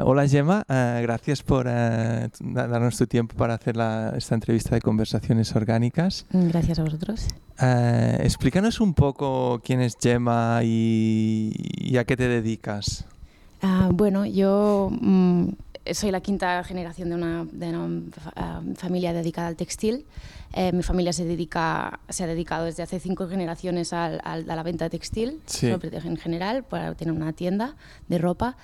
[0.00, 3.76] Hola Gemma, eh, gracias por eh, darnos tu tiempo para hacer
[4.16, 6.24] esta entrevista de conversaciones orgánicas.
[6.30, 7.26] Gracias a vosotros.
[7.60, 13.06] Eh, explícanos un poco quién es Gemma y, a qué te dedicas.
[13.60, 15.48] Ah, bueno, yo mm,
[15.90, 17.46] soy la quinta generación de una,
[18.36, 20.06] ah, familia dedicada al textil.
[20.72, 24.10] mi familia se, dedica, se ha dedicado desde hace cinco generaciones a
[24.46, 27.74] la venta de textil, en general, para tener una tienda
[28.06, 28.56] de ropa.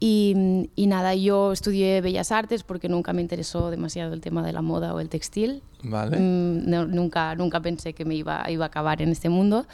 [0.00, 4.62] Y, nada, yo estudié Bellas Artes porque nunca me interesó demasiado el tema de la
[4.62, 5.62] moda o el textil.
[5.82, 6.18] Vale.
[6.18, 9.66] Mm, nunca, nunca pensé que me iba, iba a acabar en este mundo.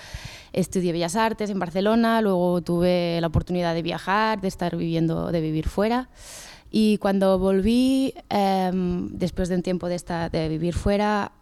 [0.53, 5.41] Estudié Bellas Artes en Barcelona, luego tuve la oportunidad de viajar, de estar viviendo, de
[5.41, 6.09] vivir fuera.
[6.71, 11.33] Y cuando volví, em, después de un tiempo de, esta, de vivir fuera,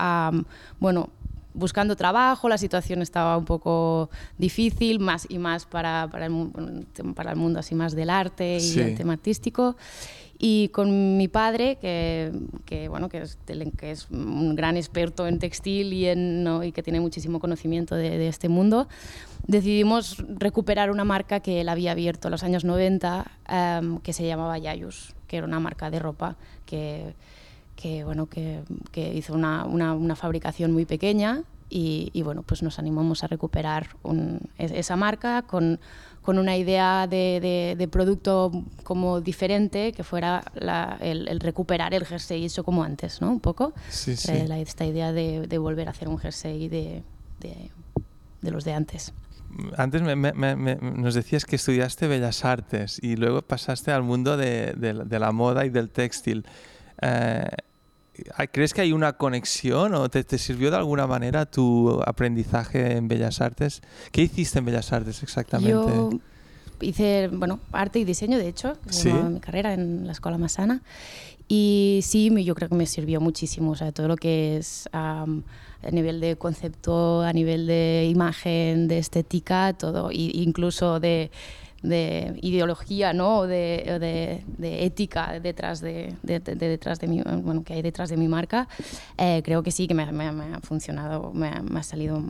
[0.78, 1.08] bueno,
[1.54, 7.30] buscando trabajo, la situación estaba un poco difícil, más y más para, para, el, para
[7.32, 9.76] el mundo así más del arte y el tema artístico.
[10.44, 12.32] Y con mi padre, que,
[12.64, 13.38] que bueno, que es,
[13.78, 16.64] que es, un gran experto en textil y, en, ¿no?
[16.64, 18.88] y que tiene muchísimo conocimiento de, de, este mundo,
[19.46, 24.26] decidimos recuperar una marca que él había abierto en los años 90, em, que se
[24.26, 26.34] llamaba Yayus, que era una marca de ropa
[26.66, 27.14] que
[27.76, 32.62] que, bueno, que, que hizo una, una, una, fabricación muy pequeña y, y, bueno, pues
[32.62, 35.80] nos animamos a recuperar un, esa marca con,
[36.20, 38.52] con una idea de, de, de, producto
[38.84, 43.30] como diferente, que fuera la, el, el, recuperar el jersey hecho como antes, ¿no?
[43.30, 43.72] Un poco.
[43.88, 44.32] Sí, sí.
[44.46, 47.02] La, esta idea de, de, volver a hacer un jersey de,
[48.42, 49.14] de los de antes.
[49.76, 54.36] Antes me, me, me, nos decías que estudiaste Bellas Artes y luego pasaste al mundo
[54.36, 56.46] de, de la moda y del textil.
[57.02, 57.46] Eh,
[58.52, 63.40] ¿Crees que hay una conexión o te, sirvió de alguna manera tu aprendizaje en Bellas
[63.40, 63.80] Artes?
[64.12, 65.72] ¿Qué hiciste en Bellas Artes exactamente?
[65.72, 66.10] Yo
[66.82, 70.82] hice, bueno, arte y diseño, de hecho, mi carrera en la Escuela Masana.
[71.48, 75.26] Y sí, yo creo que me sirvió muchísimo, o sea, todo lo que es a
[75.90, 81.30] nivel de concepto, a nivel de imagen, de estética, todo, e incluso de
[81.82, 83.46] de ideología ¿no?
[83.46, 88.16] de, de, de ética detrás de, de, detrás de mi, bueno, que hay detrás de
[88.16, 88.68] mi marca,
[89.18, 92.22] eh, creo que sí que me, me, me ha funcionado, me, me ha salido,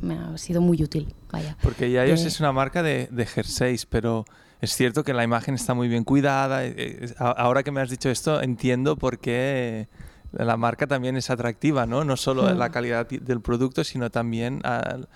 [0.00, 1.14] me ha, sido muy útil.
[1.32, 1.56] Vaya.
[1.62, 4.24] Porque Yayos es una marca de, jerseys, pero
[4.60, 6.64] es cierto que la imagen está muy bien cuidada.
[6.64, 9.88] Eh, eh, ahora que me has dicho esto, entiendo por qué
[10.32, 12.04] la marca también es atractiva, ¿no?
[12.04, 15.08] No solo la calidad del producto, sino también al,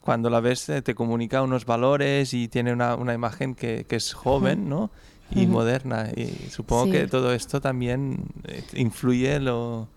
[0.00, 3.96] cuando la ves eh, te comunica unos valores y tiene una, una imagen que, que,
[3.96, 4.90] es joven, ¿no?
[5.32, 6.10] Y moderna.
[6.16, 9.88] Y supongo que todo esto también eh, influye lo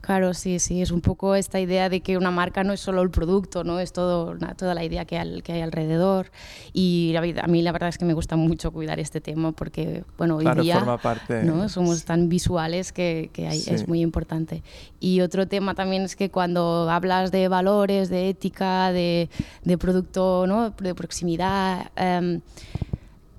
[0.00, 3.02] Claro, sí, sí, es un poco esta idea de que una marca no es solo
[3.02, 3.80] el producto, ¿no?
[3.80, 6.30] es todo, toda la idea que hay, que hay alrededor.
[6.72, 10.36] Y a mí la verdad es que me gusta mucho cuidar este tema porque, bueno,
[10.36, 10.98] hoy día
[11.44, 11.68] ¿no?
[11.68, 14.62] somos tan visuales que, que es muy importante.
[15.00, 19.28] Y otro tema también es que cuando hablas de valores, de ética, de,
[19.64, 20.70] de producto, ¿no?
[20.70, 22.40] de proximidad, eh,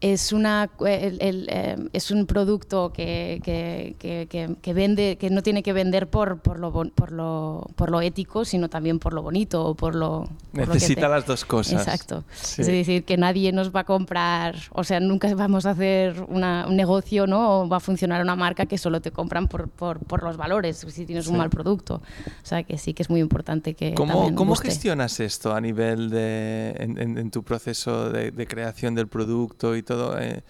[0.01, 5.61] es, una, el, eh, es un producto que, que, que, que, vende, que no tiene
[5.61, 9.63] que vender por, por, lo, por, lo, por lo ético, sino también por lo bonito
[9.63, 10.27] o por lo...
[10.53, 11.85] Necesita las dos cosas.
[11.85, 12.23] Exacto.
[12.57, 16.65] Es decir, que nadie nos va a comprar, o sea, nunca vamos a hacer una,
[16.67, 17.61] un negocio, ¿no?
[17.61, 20.83] O va a funcionar una marca que solo te compran por, por, por los valores,
[20.89, 22.01] si tienes un mal producto.
[22.41, 23.93] O sea, que sí que es muy importante que...
[23.93, 26.75] ¿Cómo, ¿cómo gestionas esto a nivel de...
[26.79, 29.90] en, en, en tu proceso de, de creación del producto y todo?
[30.19, 30.41] Eh,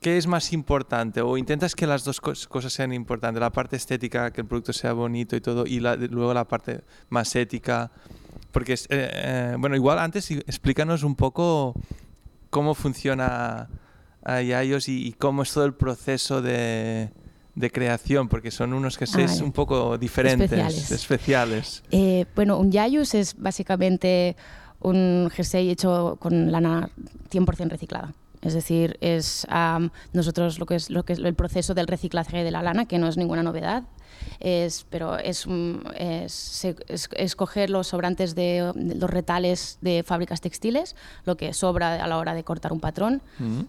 [0.00, 1.20] ¿Qué es más importante?
[1.20, 3.40] ¿O intentas que las dos cosas sean importantes?
[3.40, 7.34] La parte estética, que el producto sea bonito y todo, y luego la parte más
[7.34, 7.90] ética.
[8.52, 11.74] Porque, eh, eh, bueno, igual antes explícanos un poco
[12.50, 13.68] cómo funciona
[14.24, 17.10] Yayos y, y cómo es todo el proceso de,
[17.54, 20.52] de creación, porque son unos que ah, un poco diferentes,
[20.92, 21.82] especiales.
[21.90, 22.26] especiales.
[22.34, 24.36] bueno, un Yayus es básicamente
[24.80, 26.90] un jersey hecho con lana
[27.30, 28.12] 100% reciclada.
[28.42, 29.46] Es decir, es
[30.12, 32.98] nosotros lo que es lo que es el proceso del reciclaje de la lana, que
[32.98, 33.84] no es ninguna novedad,
[34.40, 35.46] es, pero es,
[36.08, 42.18] es, coger los sobrantes de, los retales de fábricas textiles, lo que sobra a la
[42.18, 43.22] hora de cortar un patrón,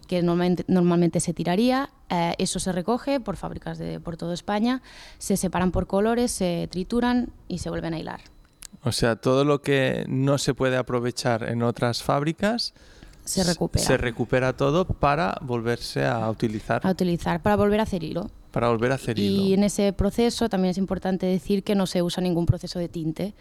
[0.06, 4.82] que normalmente, normalmente se tiraría, eh, eso se recoge por fábricas de, por toda España,
[5.18, 8.20] se separan por colores, se trituran y se vuelven a hilar.
[8.82, 12.74] O sea, todo lo que no se puede aprovechar en otras fábricas
[13.28, 13.84] se recupera.
[13.84, 16.80] Se recupera todo para volverse a utilizar.
[16.84, 18.30] A utilizar, para volver a hacer hilo.
[18.50, 19.42] Para volver a hacer hilo.
[19.42, 22.88] Y en ese proceso también es importante decir que no se usa ningún proceso de
[22.88, 23.34] tinte,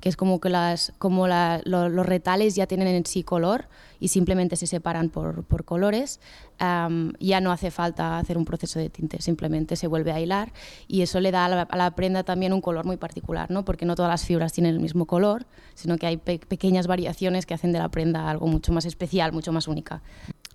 [0.00, 3.66] que es como que las, como la, lo- los retales ya tienen en sí color
[4.00, 6.20] y simplemente se separan por, por colores.
[6.58, 10.52] am, ya no hace falta hacer un proceso de tinte, simplemente se vuelve a hilar
[10.86, 13.64] y eso le da a la, a la prenda también un color muy particular, ¿no?
[13.64, 15.44] porque no todas las fibras tienen el mismo color,
[15.74, 19.32] sino que hay pe- pequeñas variaciones que hacen de la prenda algo mucho más especial,
[19.32, 20.02] mucho más única.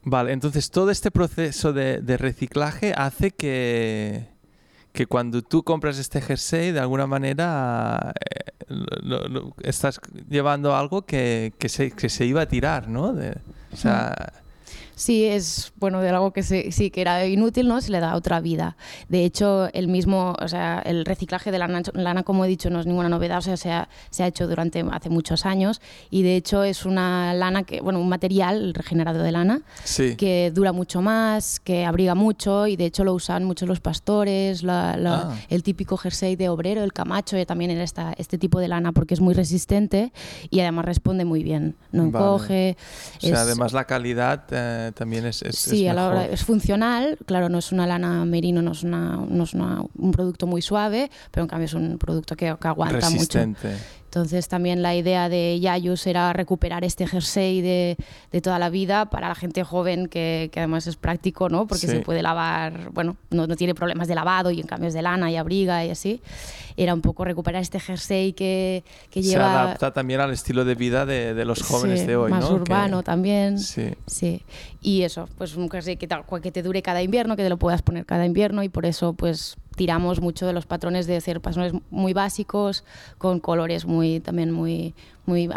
[0.09, 4.25] Vale, entonces todo este proceso de, de reciclaje hace que,
[4.93, 8.13] que cuando tú compras este jersey, de alguna manera
[8.69, 9.99] eh, estás
[10.29, 13.11] llevando algo que, que se, que se iba a tirar, ¿no?
[13.13, 13.37] De-
[13.73, 14.31] o sea,
[14.97, 17.79] Sí, es bueno de algo que se- sí que era inútil, ¿no?
[17.81, 18.77] Se le da otra vida.
[19.09, 22.71] De hecho, el mismo, o sea, el reciclaje de la lana, lana, como he dicho,
[22.71, 25.81] no es ninguna novedad, o sea, se ha, se ha hecho durante hace muchos años
[26.09, 30.15] y de hecho es una lana que, bueno, un material regenerado de lana sí.
[30.15, 34.63] que dura mucho más, que abriga mucho y de hecho lo usan mucho los pastores,
[34.63, 35.35] la- la- Ah.
[35.49, 38.93] el típico jersey de obrero, el camacho, eh, también en esta, este tipo de lana
[38.93, 40.11] porque es muy resistente
[40.49, 42.25] y además responde muy bien, no Vale.
[42.25, 42.77] encoge.
[43.17, 46.25] O sea, es- además la calidad eh, también es, es, Sí, es a la hora
[46.33, 50.11] es funcional, claro, no es una lana merino, no es, una, no es una- un
[50.11, 53.39] producto muy suave, pero en cambio es un producto que, que aguanta mucho.
[54.07, 57.97] Entonces también la idea de Yayus era recuperar este jersey de,
[58.31, 61.67] de toda la vida para la gente joven que, que además es práctico, ¿no?
[61.67, 61.93] Porque Sí.
[61.93, 65.01] se puede lavar, bueno, no, no tiene problemas de lavado y en cambio es de
[65.01, 66.21] lana y abriga y así.
[66.77, 69.63] Era un poco recuperar este jersey que, que Se lleva...
[69.63, 72.47] adapta también al estilo de vida de, de los jóvenes sí, de hoy, más ¿no?
[72.49, 73.59] Que- urbano también.
[73.59, 73.93] Sí.
[74.05, 74.41] Sí,
[74.81, 77.57] y eso, pues un jersey que, tal que te dure cada invierno, que te lo
[77.57, 81.39] puedas poner cada invierno y por eso pues tiramos mucho de los patrones de hacer
[81.39, 82.83] patrones muy básicos
[83.17, 84.93] con colores muy también muy
[85.25, 85.47] muy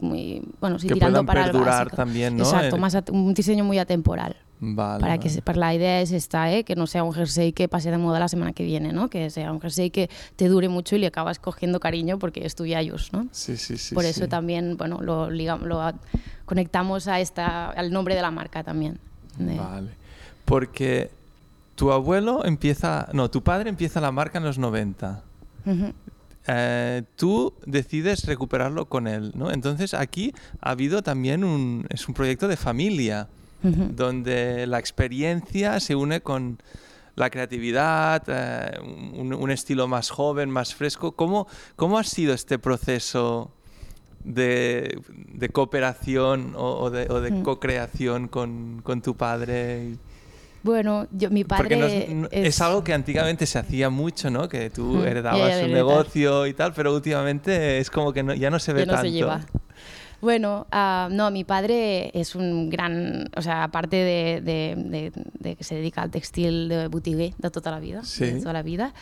[0.00, 1.96] muy bueno sí Que tirando para el básico.
[1.96, 2.44] también, ¿no?
[2.44, 6.62] exacto más un diseño muy atemporal Vale, para que para la idea es esta ¿eh?
[6.62, 9.28] que no sea un jersey que pase de moda la semana que viene no que
[9.30, 12.64] sea un jersey que te dure mucho y le acabas cogiendo cariño porque es tu
[12.66, 13.94] Yayus no Sí, sí, sí.
[13.94, 14.10] por sí.
[14.10, 15.80] eso también bueno lo ligam- lo
[16.44, 18.98] conectamos a esta al nombre de la marca también
[19.38, 19.88] de- Vale.
[20.44, 21.10] Porque
[21.74, 25.22] tu abuelo empieza, no, tu padre empieza la marca en los 90.
[25.66, 25.92] Ujú.
[26.46, 29.50] Eh, tú decides recuperarlo con él, ¿no?
[29.52, 33.28] Entonces aquí ha habido también un, es un proyecto de familia,
[33.62, 36.58] donde la experiencia se une con
[37.14, 38.76] la creatividad, eh,
[39.14, 41.12] un, un estilo más joven, más fresco.
[41.12, 41.46] ¿Cómo,
[41.76, 43.52] cómo ha sido este proceso
[44.24, 45.00] de,
[45.32, 49.96] de cooperación o, o de, o de co-creación con, con tu padre?
[50.62, 54.48] Bueno, yo, mi no padre es, algo que antiguamente se hacía mucho, ¿no?
[54.48, 58.58] Que tú heredabas un negocio y tal, pero últimamente es como que no- ya no
[58.58, 59.02] se ve ya tanto.
[59.02, 59.40] se lleva.
[60.20, 65.56] Bueno, ah, no, mi padre es un gran, o sea, aparte de, de- de- de
[65.56, 68.26] que se dedica al textil de boutique de toda la vida, Sí.
[68.26, 68.94] de toda la vida,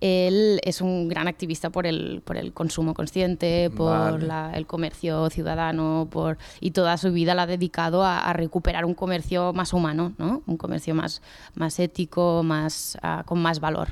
[0.00, 4.26] él es un gran activista por el, por el consumo consciente, por Vale.
[4.26, 8.84] la- el comercio ciudadano, por y toda su vida la ha dedicado a, a recuperar
[8.84, 10.39] un comercio más humano, ¿no?
[10.50, 11.22] Un comercio más,
[11.54, 13.88] más ético, más ah, con más valor.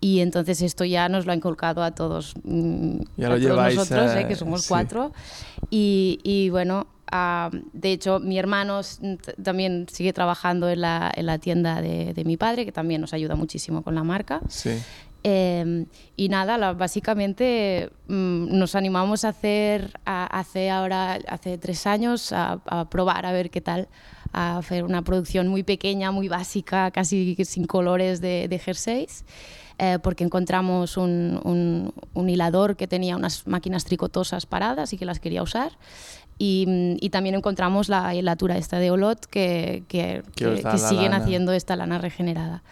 [0.00, 3.40] Y entonces esto ya nos lo ha inculcado a todos, mm, Ya a lo todos
[3.40, 4.68] lleváis, nosotros, eh, eh, que somos sí.
[4.68, 5.12] cuatro.
[5.70, 11.26] Y, y bueno, ah, de hecho, mi hermano t- también sigue trabajando en la, en
[11.26, 14.40] la tienda de, de mi padre, que también nos ayuda muchísimo con la marca.
[14.48, 14.70] Sí.
[15.24, 15.84] Eh,
[16.16, 22.32] y nada, la- básicamente mm, nos animamos a hacer, a- hace ahora, hace tres años,
[22.32, 23.88] a, a probar a ver qué tal,
[24.32, 29.24] a hacer una producción muy pequeña, muy básica, casi sin colores de, de jerseys,
[29.78, 35.04] eh, porque encontramos un, un- un hilador que tenía unas máquinas tricotosas paradas y que
[35.04, 35.72] las quería usar.
[36.38, 41.10] Y, mm, y también encontramos la hilatura esta de Olot que, que, Que que- siguen
[41.10, 41.16] lana.
[41.24, 42.62] haciendo esta lana regenerada.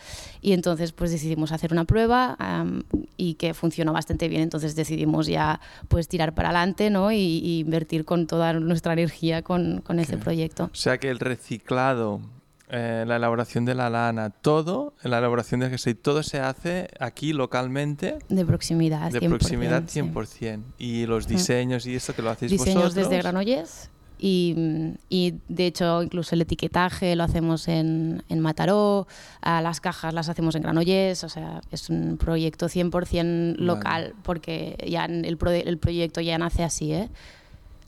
[0.40, 2.84] Y entonces pues decidimos hacer una prueba am,
[3.16, 4.42] y que funcionó bastante bien.
[4.42, 7.10] Entonces decidimos ya pues tirar para adelante ¿no?
[7.10, 10.22] y, y invertir con toda nuestra energía con, con este Ok.
[10.22, 10.64] proyecto.
[10.72, 12.20] O sea que el reciclado,
[12.68, 17.32] eh, la elaboración de la lana, todo, la elaboración del jersey, todo se hace aquí
[17.32, 20.00] localmente, De proximidad, de 100%, proximidad sí.
[20.00, 20.62] 100%.
[20.78, 22.94] Y los diseños y esto que lo hacéis Diseños vosotros.
[23.08, 23.90] desde Granollers.
[24.18, 29.06] Y, mm, y, de hecho incluso el etiquetaje lo hacemos en, en Mataró,
[29.42, 34.82] a las cajas las hacemos en Granollers, o sea, es un proyecto 100% local porque
[34.88, 37.10] ya el, pro- el proyecto ya nace así, ¿eh?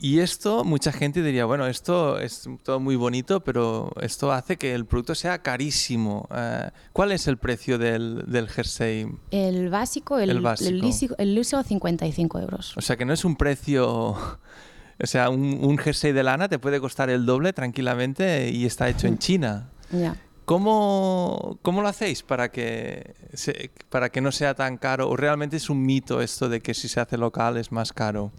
[0.00, 4.74] Y esto, mucha gente diría, bueno, esto es todo muy bonito, pero esto hace que
[4.74, 6.28] el producto sea carísimo.
[6.32, 9.08] Eh, ¿Cuál es el precio del, del jersey?
[9.32, 10.70] El básico, el, El básico.
[10.70, 12.76] el liso, el liso 55 euros.
[12.76, 14.16] O sea que no es un precio...
[15.00, 18.88] O sea, un, un jersey de lana te puede costar el doble tranquilamente y está
[18.88, 19.70] hecho en China.
[19.92, 20.16] Ya.
[20.48, 23.14] ¿Cómo, ¿Cómo, lo hacéis para que,
[23.90, 25.10] para que no sea tan caro?
[25.10, 28.32] ¿O realmente es un mito esto de que si se hace local es más caro?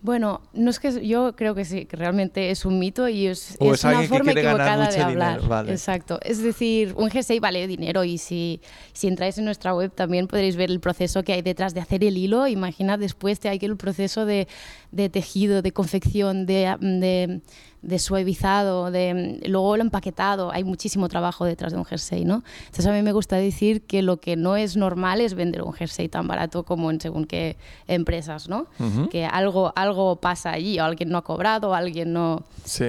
[0.00, 3.56] Bueno, no es que yo creo que sí, que realmente es un mito y es,
[3.60, 5.68] es, una forma equivocada de hablar.
[5.68, 6.20] Exacto.
[6.22, 8.60] Es decir, un jersey vale dinero y si,
[8.92, 12.04] si entráis en nuestra web también podréis ver el proceso que hay detrás de hacer
[12.04, 12.46] el hilo.
[12.46, 14.46] Imagina después te hay que el proceso de,
[14.92, 17.40] de tejido, de confección, de, de
[17.82, 22.42] de suavizado, de luego lo empaquetado, hay muchísimo trabajo detrás de un jersey, ¿no?
[22.66, 25.72] Entonces a mí me gusta decir que lo que no es normal es vender un
[25.72, 27.56] jersey tan barato como en según qué
[27.86, 28.66] empresas, ¿no?
[29.10, 32.42] Que algo algo pasa allí, o alguien no ha cobrado, o alguien no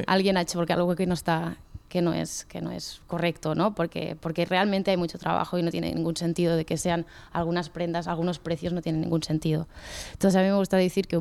[0.08, 1.58] alguien ha hecho porque algo que no está
[1.89, 3.75] que no es, que no es correcto, ¿no?
[3.75, 7.69] Porque, porque realmente hay mucho trabajo y no tiene ningún sentido de que sean algunas
[7.69, 9.67] prendas, algunos precios no tienen ningún sentido.
[10.13, 11.19] Entonces a mí me gusta decir que,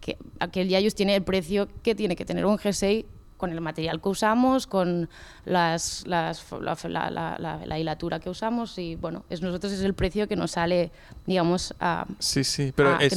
[0.00, 0.18] que,
[0.52, 3.06] que el Yayus tiene el precio que tiene que tener un jersey
[3.44, 5.10] con el material que usamos, con
[5.44, 10.26] las, las, la, la, la, hilatura que usamos y bueno, es nosotros es el precio
[10.26, 10.90] que nos sale,
[11.26, 12.06] digamos, a...
[12.20, 13.12] Sí, sí, pero es,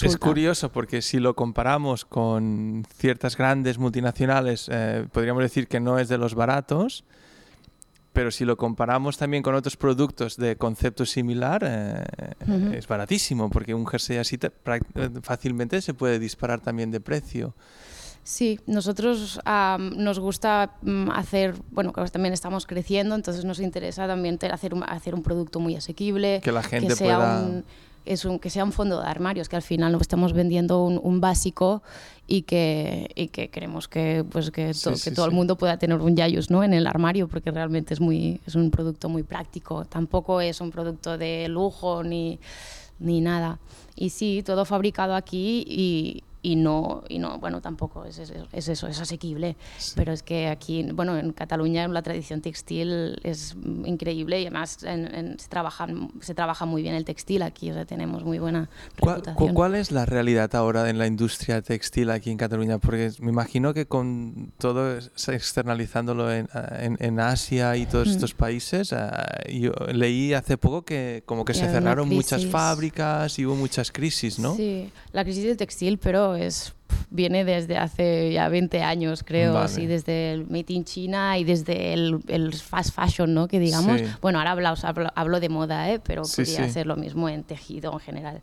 [0.00, 5.98] es, curioso porque si lo comparamos con ciertas grandes multinacionales, eh, podríamos decir que no
[5.98, 7.02] es de los baratos,
[8.12, 12.04] pero si lo comparamos también con otros productos de concepto similar, eh,
[12.76, 14.38] es baratísimo, porque un jersey así
[15.22, 17.56] fácilmente se puede disparar también de precio.
[18.24, 24.38] Sí, nosotros nos gusta mm, hacer, bueno, que también estamos creciendo, entonces nos interesa también
[24.50, 26.40] hacer un, hacer un producto muy asequible.
[26.42, 27.42] Que la gente sea pueda...
[27.42, 27.64] Un,
[28.04, 31.20] es un, que sea un fondo de armarios, que al final no estamos vendiendo un,
[31.20, 31.82] básico
[32.26, 34.72] y que, y que queremos que, pues, que,
[35.04, 36.64] que todo el mundo pueda tener un Yayus ¿no?
[36.64, 39.84] en el armario, porque realmente es, muy, es un producto muy práctico.
[39.84, 42.40] Tampoco es un producto de lujo ni,
[42.98, 43.58] ni nada.
[43.94, 48.68] Y sí, todo fabricado aquí y, y no, y no bueno, tampoco es, es, es
[48.68, 49.56] eso, es asequible,
[49.94, 55.48] pero es que aquí, bueno, en Cataluña la tradición textil es increíble y además se,
[55.48, 55.86] trabaja,
[56.20, 59.54] se trabaja muy bien el textil aquí, o sea, tenemos muy buena reputación.
[59.54, 62.78] ¿Cuál, es la realidad ahora en la industria textil aquí en Cataluña?
[62.78, 66.48] Porque me imagino que con todo externalizándolo en,
[66.98, 71.66] en, Asia y todos estos países, eh, yo leí hace poco que como que se
[71.66, 74.56] cerraron muchas fábricas y hubo muchas crisis, ¿no?
[74.56, 76.74] Sí, la crisis del textil, pero es
[77.10, 81.92] viene desde hace ya 20 años, creo, así desde el Made in China y desde
[81.92, 83.48] el, el fast fashion, ¿no?
[83.48, 86.00] Que digamos, bueno, ahora hablo, hablo, de moda, ¿eh?
[86.00, 88.40] pero podría ser lo mismo en tejido en general.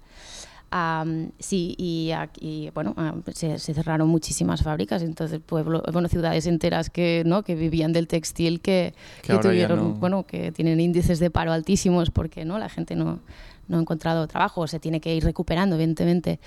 [1.40, 2.96] sí, y, aquí, bueno,
[3.34, 7.44] se, cerraron muchísimas fábricas, entonces pueblo, bueno, ciudades enteras que, ¿no?
[7.44, 8.94] que vivían del textil que,
[9.24, 13.20] que, tuvieron, bueno, que tienen índices de paro altísimos porque no la gente no,
[13.70, 16.40] no ha encontrado trabajo, se tiene que ir recuperando, evidentemente.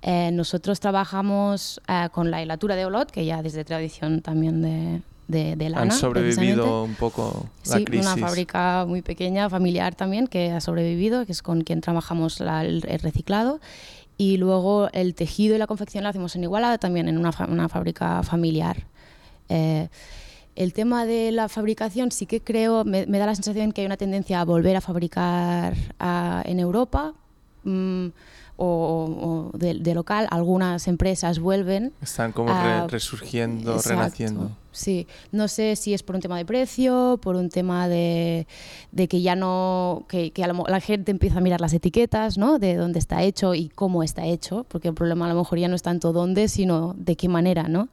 [0.00, 5.02] Eh, nosotros trabajamos eh, con la hilatura de Olot, que ya desde tradición también de,
[5.28, 5.82] de, lana.
[5.82, 11.24] Han sobrevivido un poco la sí, una fábrica muy pequeña, familiar también, que ha sobrevivido,
[11.26, 13.60] que es con quien trabajamos el, reciclado.
[14.18, 17.68] Y luego el tejido y la confección la hacemos en Igualada, también en una, una
[17.68, 18.84] fábrica familiar.
[19.48, 19.88] Eh,
[20.56, 23.96] el tema de la fabricación sí que creo, me, da la sensación que hay una
[23.96, 25.74] tendencia a volver a fabricar
[26.44, 27.14] en Europa.
[27.64, 28.08] Mm,
[28.64, 31.92] o, de, local, algunas empresas vuelven.
[32.00, 32.52] Están como
[32.86, 34.56] resurgiendo, renaciendo.
[34.70, 38.46] Sí, no sé si es por un tema de precio, por un tema de,
[39.08, 42.58] que ya no, que, la, gente empieza a mirar las etiquetas, ¿no?
[42.58, 45.68] De dónde está hecho y cómo está hecho, porque el problema a lo mejor ya
[45.68, 47.88] no es tanto dónde, sino de qué manera, ¿no?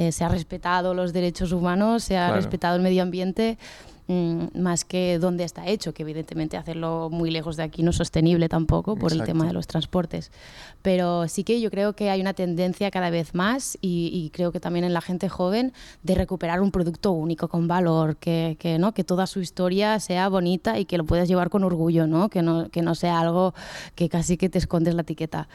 [0.00, 3.58] Eh, se ha respetado los derechos humanos, se ha respetado el medio ambiente,
[4.06, 7.96] mm, más que dónde está hecho, que evidentemente hacerlo muy lejos de aquí no es
[7.96, 10.32] sostenible tampoco por el tema de los transportes.
[10.80, 14.58] Pero sí que yo creo que hay una tendencia cada vez más y, creo que
[14.58, 18.94] también en la gente joven de recuperar un producto único con valor, que, que, ¿no?
[18.94, 22.30] que toda su historia sea bonita y que lo puedas llevar con orgullo, ¿no?
[22.30, 23.52] Que, no, que no sea algo
[23.96, 25.46] que casi que te escondes la etiqueta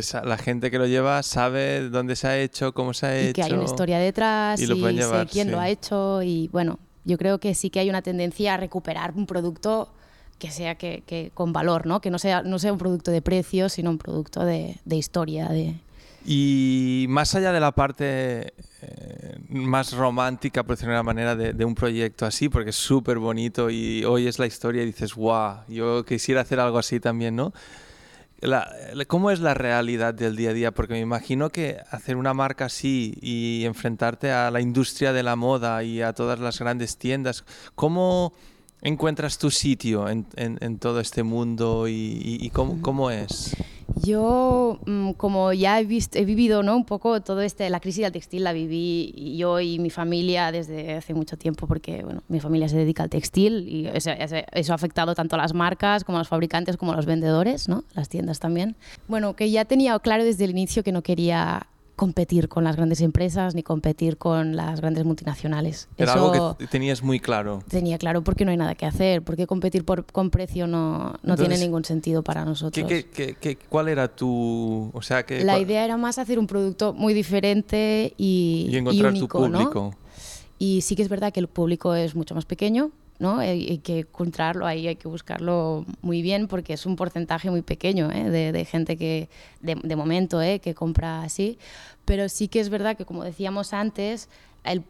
[0.00, 3.30] que la gente que lo lleva sabe dónde se ha hecho, cómo se ha hecho.
[3.30, 7.18] Y que hay una historia detrás y, sé quién lo ha hecho y bueno, yo
[7.18, 9.90] creo que sí que hay una tendencia a recuperar un producto
[10.38, 12.00] que sea que, con valor, ¿no?
[12.00, 15.48] Que no sea, no sea un producto de precio, sino un producto de, historia.
[15.48, 15.74] De...
[16.24, 18.52] Y más allá de la parte
[18.82, 22.76] eh, más romántica, por decirlo de una manera, de, de un proyecto así, porque es
[22.76, 27.00] súper bonito y hoy es la historia y dices, guau, yo quisiera hacer algo así
[27.00, 27.52] también, ¿no?
[29.08, 30.70] ¿Cómo es la realidad del día a día?
[30.70, 35.34] Porque me imagino que hacer una marca así y enfrentarte a la industria de la
[35.34, 38.32] moda y a todas las grandes tiendas, ¿cómo
[38.80, 43.56] encuentras tu sitio en, todo este mundo y, cómo, es?
[44.08, 46.74] Yo, mm, como ya he, visto, he vivido ¿no?
[46.76, 50.94] un poco todo este, la crisis del textil la viví yo y mi familia desde
[50.94, 54.74] hace mucho tiempo porque bueno, mi familia se dedica al textil y eso, eso, ha
[54.74, 57.84] afectado tanto a las marcas como a los fabricantes como a los vendedores, ¿no?
[57.92, 58.76] las tiendas también.
[59.08, 61.66] Bueno, que ya tenía claro desde el inicio que no quería
[61.98, 65.88] competir con las grandes empresas ni competir con las grandes multinacionales.
[65.98, 67.58] Era algo que tenías muy claro.
[67.68, 71.36] Tenía claro porque no hay nada que hacer, porque competir por, con precio no, no
[71.36, 72.86] tiene ningún sentido para nosotros.
[72.86, 74.90] ¿qué, qué, cuál era tu...?
[74.94, 79.14] O sea, que, La idea era más hacer un producto muy diferente y, y encontrar
[79.14, 79.92] tu público.
[80.56, 83.38] Y sí que es verdad que el público es mucho más pequeño, ¿no?
[83.38, 88.10] Hay, que encontrarlo ahí, hay que buscarlo muy bien porque es un porcentaje muy pequeño
[88.12, 88.30] ¿eh?
[88.30, 89.28] de, gente que,
[89.60, 90.60] de, momento, ¿eh?
[90.60, 91.58] que compra así.
[92.04, 94.28] Pero sí que es verdad que, como decíamos antes,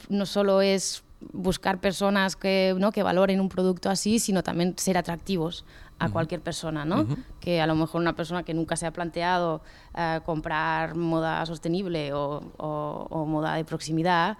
[0.08, 2.92] no solo es buscar personas que, ¿no?
[2.92, 5.64] que valoren un producto así, sino también ser atractivos
[5.98, 7.08] a cualquier persona, ¿no?
[7.40, 9.62] Que a lo mejor una persona que nunca se ha planteado
[9.96, 14.38] eh, comprar moda sostenible o, o moda de proximidad,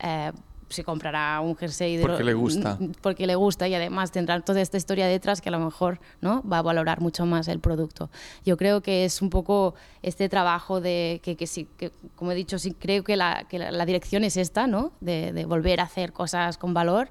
[0.00, 0.32] eh,
[0.68, 2.78] se comprará un jersey de porque le gusta.
[3.00, 6.42] porque le gusta y además tendrá toda esta historia detrás que a lo mejor no
[6.42, 8.10] va a valorar mucho más el producto.
[8.44, 12.34] Yo creo que es un poco este trabajo de que, que sí que como he
[12.34, 15.84] dicho sí creo que la, que la, dirección es esta no de, de, volver a
[15.84, 17.10] hacer cosas con valor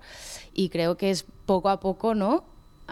[0.53, 2.43] y creo que es poco a poco no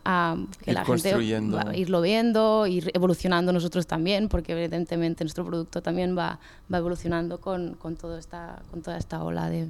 [0.04, 5.46] a que la gente va a irlo viendo, ir evolucionando nosotros también, porque evidentemente nuestro
[5.46, 6.40] producto también va,
[6.74, 9.68] va evolucionando con, con, todo esta, con toda esta ola de,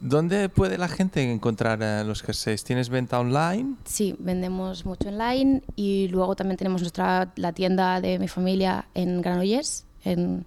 [0.00, 2.62] ¿Dónde puede la gente encontrar eh, los jerseys?
[2.62, 3.74] ¿Tienes venta online?
[3.84, 9.20] Sí, vendemos mucho online y luego también tenemos nuestra la tienda de mi familia en
[9.20, 10.46] Granollers, en,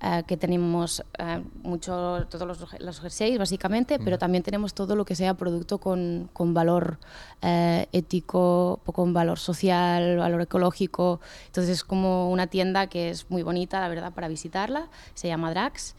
[0.00, 5.04] eh, que tenemos uh, mucho todos los, los jerseys básicamente, pero también tenemos todo lo
[5.04, 7.00] que sea producto con, con valor
[7.42, 11.20] ético, con valor social, valor ecológico.
[11.46, 14.88] Entonces es como una tienda que es muy bonita, la verdad, para visitarla.
[15.14, 15.96] Se llama Drax.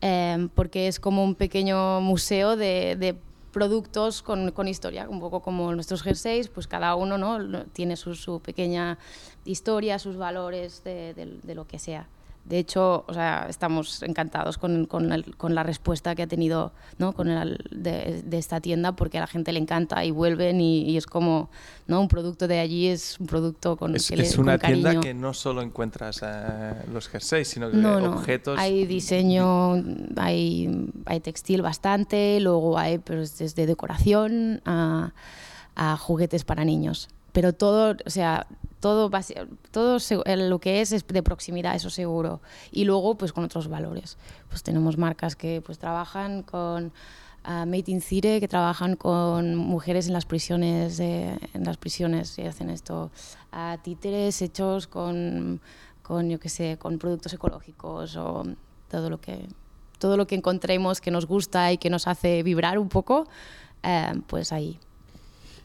[0.00, 3.16] Em, porque es como un pequeño museo de,
[3.52, 7.64] productos con, historia, un poco como nuestros jerseys, pues cada uno ¿no?
[7.72, 8.96] tiene su, pequeña
[9.44, 12.06] historia, sus valores de lo que sea
[12.50, 17.12] de hecho, o sea, estamos encantados con, con, con la respuesta que ha tenido ¿no?
[17.12, 20.96] con el, de, de, esta tienda porque a la gente le encanta y vuelven y,
[20.96, 21.48] es como
[21.86, 22.00] ¿no?
[22.00, 25.32] un producto de allí es un producto con es, que es una tienda que no
[25.32, 29.74] solo encuentras eh, los jerseys sino que no, objetos hay diseño
[30.16, 35.12] hay, hay textil bastante luego hay pues, desde decoración a,
[35.76, 38.48] a juguetes para niños pero todo o sea
[38.80, 39.10] todo,
[39.70, 42.40] todo lo que es es de proximidad, eso seguro.
[42.72, 44.16] Y luego, pues con otros valores.
[44.48, 50.06] Pues tenemos marcas que pues trabajan con uh, Made in Cire, que trabajan con mujeres
[50.06, 53.10] en las prisiones, en las prisiones y hacen esto.
[53.52, 55.60] a títeres hechos con,
[56.02, 58.44] con, yo qué sé, con productos ecológicos o
[58.88, 59.46] todo lo que
[60.00, 63.28] todo lo que encontremos que nos gusta y que nos hace vibrar un poco,
[63.82, 64.80] eh, pues ahí.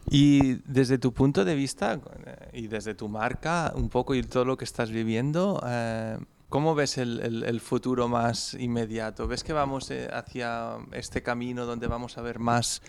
[0.08, 4.44] Y desde tu punto de vista eh, y desde tu marca, un poco y todo
[4.44, 6.16] lo que estás viviendo, eh,
[6.48, 9.26] ¿cómo ves el, el, futuro más inmediato?
[9.26, 12.82] ¿Ves que vamos eh, hacia este camino donde vamos a ver más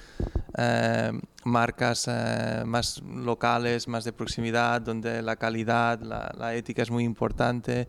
[1.44, 2.10] marcas
[2.66, 7.88] más locales, más de proximidad, donde la calidad, la, la ética es muy importante?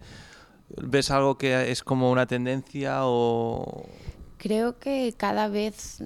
[0.76, 3.86] ¿Ves algo que es como una tendencia o...?
[4.36, 5.98] Creo que cada vez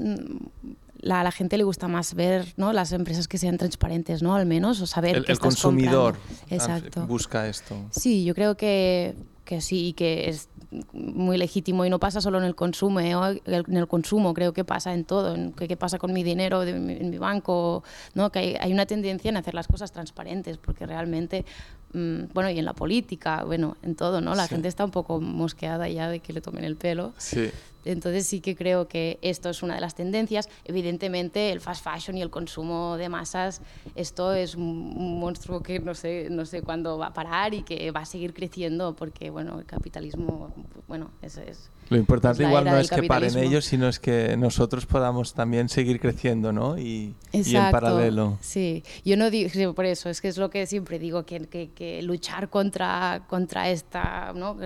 [1.03, 2.73] mm, a la gente le gusta más ver ¿no?
[2.73, 4.35] las empresas que sean transparentes, ¿no?
[4.35, 6.17] Al menos, o saber el, que el consumidor
[6.51, 7.07] Exacto.
[7.07, 7.77] busca esto.
[7.91, 10.49] Sí, yo creo que, que sí, que es
[10.93, 13.43] muy legítimo y no pasa solo en el consumo, ¿eh?
[13.45, 17.11] en el consumo creo que pasa en todo, en qué, pasa con mi dinero en
[17.11, 17.85] mi banco,
[18.15, 18.33] ¿no?
[18.33, 21.45] que hay, hay, una tendencia en hacer las cosas transparentes porque realmente
[21.93, 24.35] Mm, bueno, y en la política, bueno, en todo, ¿no?
[24.35, 27.13] La gente está un poco mosqueada ya de que le tomen el pelo.
[27.19, 27.51] Sí.
[27.85, 30.49] Entonces sí que creo que esto es una de las tendencias.
[30.65, 33.61] Evidentemente el fast fashion y el consumo de masas,
[33.95, 37.91] esto es un monstruo que no sé, no sé cuándo va a parar y que
[37.91, 40.55] va a seguir creciendo porque, bueno, el capitalismo,
[40.89, 44.87] bueno, es, es lo importante igual no es que paren ellos, sino es que nosotros
[44.87, 46.79] podamos también seguir creciendo, ¿no?
[46.79, 48.39] Y, y en paralelo.
[48.41, 52.01] Sí, yo no digo, por eso, es que es lo que siempre digo, que, que,
[52.03, 54.57] luchar contra, contra esta, ¿no?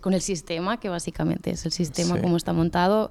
[0.00, 3.10] Con el sistema, que básicamente es el sistema como está montado,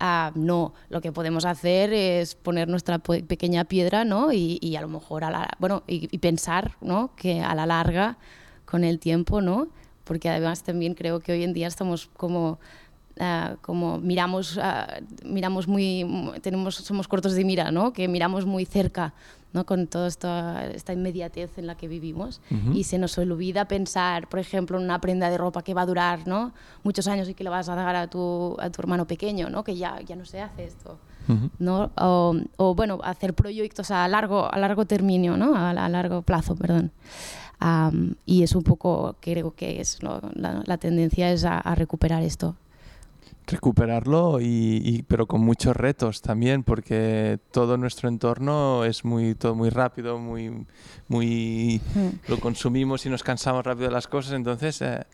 [0.00, 4.32] uh, no, lo que podemos hacer es poner nuestra pequeña piedra, ¿no?
[4.32, 7.10] Y, y a lo mejor, a la, bueno, y, y pensar, ¿no?
[7.16, 8.18] Que a la larga,
[8.64, 9.68] con el tiempo, ¿no?
[10.04, 12.58] Porque además también creo que hoy en día estamos como
[13.20, 14.60] Uh, como miramos, uh,
[15.24, 16.06] miramos muy,
[16.40, 17.92] tenemos, somos cortos de mira, ¿no?
[17.92, 19.12] que miramos muy cerca
[19.52, 19.64] ¿no?
[19.66, 22.40] con toda esta, esta inmediatez en la que vivimos
[22.72, 25.86] y se nos olvida pensar, por ejemplo, en una prenda de ropa que va a
[25.86, 26.52] durar ¿no?
[26.82, 29.64] muchos años y que le vas a dar a tu, a tu hermano pequeño, ¿no?
[29.64, 30.98] que ya, ya no se hace esto.
[31.58, 31.90] ¿no?
[31.98, 35.54] O, o, bueno, hacer proyectos a largo, a largo término, ¿no?
[35.54, 36.90] a, a largo plazo, perdón.
[37.60, 40.20] Um, y es un poco, creo que es ¿no?
[40.34, 42.54] la, la, tendencia es a, a recuperar esto
[43.48, 49.54] recuperarlo y, y, pero con muchos retos también porque todo nuestro entorno es muy todo
[49.54, 50.66] muy rápido muy
[51.08, 52.30] muy mm.
[52.30, 54.34] lo consumimos y nos cansamos rápido de las cosas.
[54.34, 55.04] Entonces eh,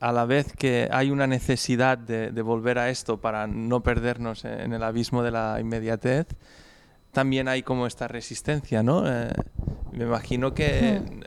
[0.00, 4.44] a la vez que hay una necesidad de, de, volver a esto para no perdernos
[4.44, 6.28] en el abismo de la inmediatez
[7.12, 9.32] también hay como esta resistencia no eh,
[9.92, 11.25] me imagino que mm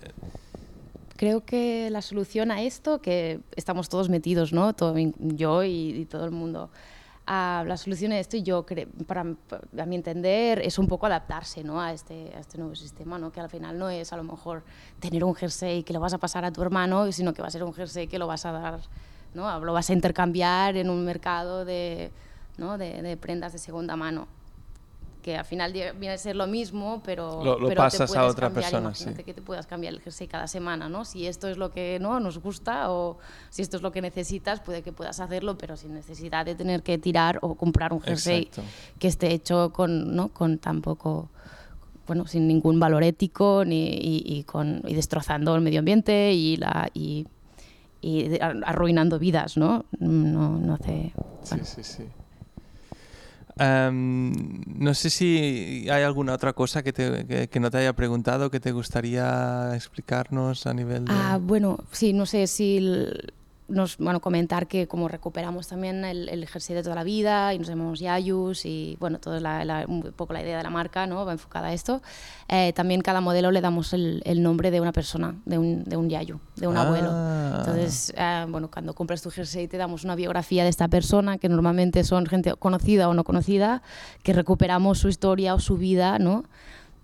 [1.20, 4.72] creo que la solución a esto, que estamos todos metidos, ¿no?
[4.72, 6.70] Todo, yo y, todo el mundo,
[7.26, 9.26] a la solución a esto, yo creo, para,
[9.78, 11.82] a mi entender, es un poco adaptarse ¿no?
[11.82, 13.34] a, este, a este nuevo sistema, ¿no?
[13.34, 14.64] que al final no es a lo mejor
[15.02, 17.52] tener un jersey que lo vas a pasar a tu hermano, sino que va a
[17.52, 18.80] ser un jersey que lo vas a dar,
[19.34, 19.60] ¿no?
[19.60, 22.12] lo vas a intercambiar en un mercado de,
[22.58, 24.39] de prendas de segunda mano
[25.30, 28.26] que al final viene a ser lo mismo, pero, lo, lo pero pasas te a
[28.26, 28.90] otra cambiar, persona.
[28.90, 29.24] Imagínate sí.
[29.24, 31.06] que te puedas cambiar el jersey cada semana, ¿no?
[31.06, 33.20] Si esto es lo que no nos gusta o
[33.52, 36.82] si esto es lo que necesitas, puede que puedas hacerlo, pero sin necesidad de tener
[36.82, 38.64] que tirar o comprar un jersey Exacto.
[38.98, 40.30] que esté hecho con, ¿no?
[40.30, 41.30] con tan poco
[42.08, 46.58] bueno, sin ningún valor ético ni, y, y, con, y destrozando el medio ambiente y,
[46.58, 47.28] la, y,
[48.02, 49.86] y arruinando vidas, ¿no?
[50.00, 51.14] No, no hace...
[51.50, 51.66] Bueno.
[51.66, 52.04] Sí, sí, sí.
[53.60, 58.50] Um, no sé si hay alguna otra cosa que, te, que, no te haya preguntado
[58.50, 61.12] que te gustaría explicarnos a nivel de...
[61.14, 62.80] Ah, bueno, sí, no sé si
[63.70, 67.60] nos, bueno, comentar que como recuperamos también el, el, jersey de toda la vida y
[67.60, 71.08] nos llamamos Yayus y bueno, toda la, la, un poco la idea de la marca
[71.08, 71.26] ¿no?
[71.26, 72.02] va enfocada a esto.
[72.48, 75.98] Eh, también cada modelo le damos el, el, nombre de una persona, de un, de
[75.98, 76.82] un Yayu, de un ah.
[76.82, 77.60] abuelo.
[77.60, 81.50] Entonces, eh, bueno, cuando compras tu jersey te damos una biografía de esta persona, que
[81.50, 83.82] normalmente son gente conocida o no conocida,
[84.24, 86.44] que recuperamos su historia o su vida, ¿no?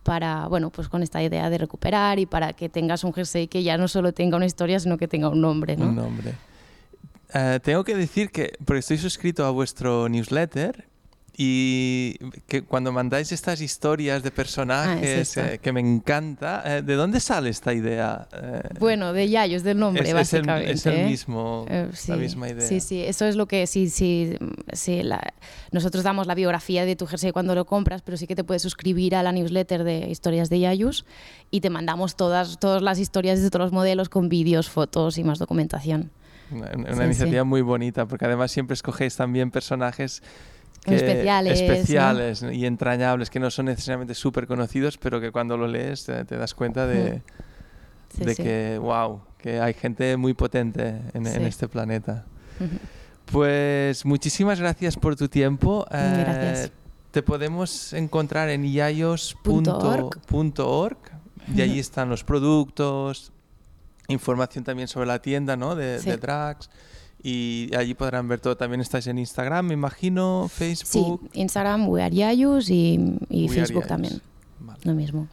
[0.06, 3.64] para, bueno, pues con esta idea de recuperar y para que tengas un jersey que
[3.64, 5.88] ya no solo tenga una historia, sino que tenga un nombre, ¿no?
[5.88, 6.36] Un nombre.
[7.34, 10.86] Uh, tengo que decir que, porque estoy suscrito a vuestro newsletter
[11.38, 16.82] y que cuando mandáis estas historias de personajes ah, es eh, que me encanta, eh,
[16.82, 18.28] ¿de dónde sale esta idea?
[18.32, 20.72] Eh, bueno, de Yayo, es del nombre, es, básicamente.
[20.72, 22.66] Es el, es el mismo, sí, la misma idea.
[22.66, 24.38] Sí, sí, eso es lo que, sí, sí,
[24.72, 25.34] sí la,
[25.72, 28.62] nosotros damos la biografía de tu jersey cuando lo compras, pero sí que te puedes
[28.62, 31.06] suscribir a la newsletter de historias de Yayus
[31.52, 35.26] y te mandamos todas, todas las historias de todos los modelos con vídeos, fotos y
[35.26, 36.12] más documentación.
[36.52, 37.48] Una, una sí, iniciativa sí.
[37.48, 40.22] muy bonita, porque además siempre escogéis también personajes
[40.84, 42.52] que, especiales, especiales ¿no?
[42.52, 46.38] y entrañables, que no son necesariamente súper conocidos, pero que cuando lo lees te, te
[46.38, 47.22] das cuenta de,
[48.16, 52.26] sí, de que, wow, que hay gente muy potente en, en este planeta.
[53.32, 55.86] Pues muchísimas gracias por tu tiempo.
[55.90, 56.66] Gracias.
[56.66, 56.72] Eh,
[57.12, 60.20] te podemos encontrar en iaios.org
[61.56, 63.32] y allí están los productos,
[64.08, 65.76] información también sobre la tienda ¿no?
[65.76, 66.10] de, sí.
[66.10, 66.70] de drags
[67.26, 68.56] y allí podrán ver todo.
[68.56, 71.30] También estáis en Instagram, me imagino, Facebook.
[71.34, 74.22] Sí, Instagram, Weariayus y, y Facebook también.
[74.60, 74.80] Vale.
[74.84, 75.28] Lo mismo.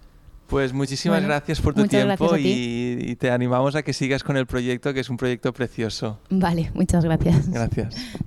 [0.46, 4.36] Pues muchísimas bueno, gracias por tu tiempo y, y, te animamos a que sigas con
[4.36, 6.18] el proyecto, que es un proyecto precioso.
[6.28, 7.48] Vale, muchas gracias.
[7.48, 7.94] Gracias.